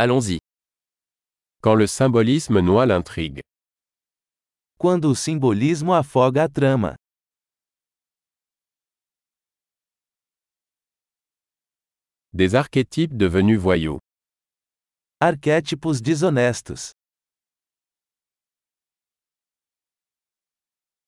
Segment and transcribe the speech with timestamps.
[0.00, 0.38] Allons-y.
[1.60, 3.40] Quand le symbolisme noie l'intrigue.
[4.78, 6.94] Quando o simbolismo afoga a trama.
[12.32, 13.98] Des archétypes devenus voyous.
[15.18, 16.92] Arquétipos desonestos.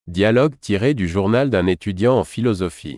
[0.09, 2.97] Dialogue tiré du journal d'un étudiant en philosophie.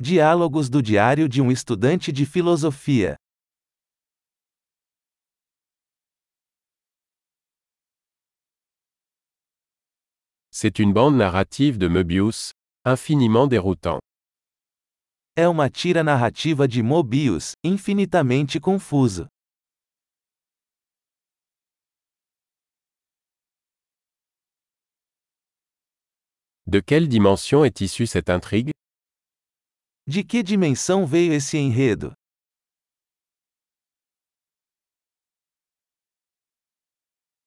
[0.00, 3.18] Diálogos do diário de um estudante de filosofia.
[10.58, 12.52] C'est une bande narrative de Möbius,
[12.86, 14.00] infiniment déroutant.
[15.36, 19.26] É uma tira narrativa de Mobius, infinitamente confuso.
[26.66, 28.70] De quelle dimension est issue cette intrigue?
[30.06, 32.14] De que dimensão veio esse enredo?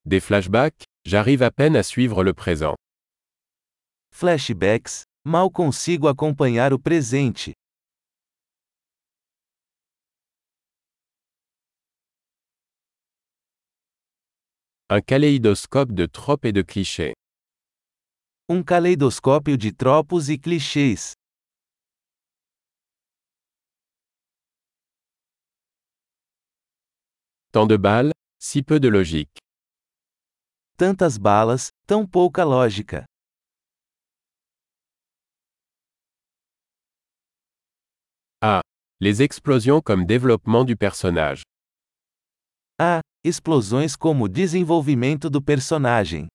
[0.05, 2.75] Des flashbacks J'arrive à peine à suivre le présent.
[4.11, 5.03] Flashbacks?
[5.25, 7.53] Mal consigo acompanhar o presente.
[14.91, 17.13] Un kaléidoscope de tropes et de clichés.
[18.49, 21.13] Um caleidoscópio de tropos e clichês.
[27.51, 29.39] Tant de balles, si peu de logique.
[30.75, 33.05] Tantas balas, tão pouca lógica.
[39.01, 41.43] Les explosions comme développement du personnage.
[42.77, 46.27] Ah, explosões como desenvolvimento do personagem.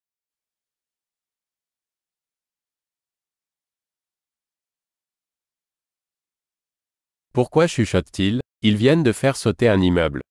[7.31, 10.21] Pourquoi chuchotent-ils Ils viennent de faire sauter un immeuble.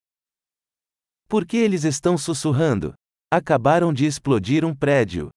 [1.28, 2.94] Por que eles estão sussurrando?
[3.30, 5.30] Acabaram de explodir um prédio.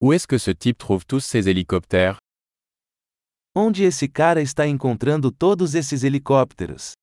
[0.00, 2.20] Où est-ce que ce type trouve tous ces hélicoptères?
[3.56, 6.94] Onde esse cara está encontrando todos esses helicópteros?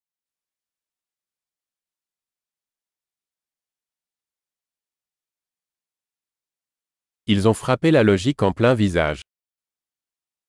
[7.27, 9.19] Ils ont frappé la logique en plein visage.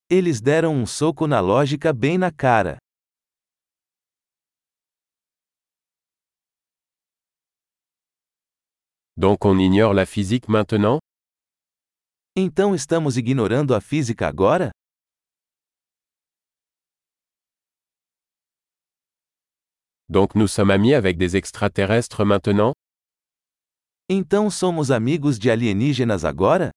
[0.08, 2.78] Eles deram um soco na lógica bem na cara.
[9.16, 11.00] Donc on ignore la physique maintenant?
[12.38, 14.70] Então estamos ignorando a física agora?
[20.06, 22.72] Donc nous sommes amis avec des extraterrestres maintenant
[24.10, 26.70] Então somos amigos de alienígenas agora?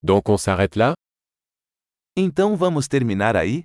[0.00, 0.94] Donc on s'arrête là
[2.16, 3.64] Então vamos terminar aí?